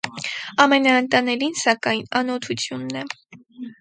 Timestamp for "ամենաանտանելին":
0.63-1.53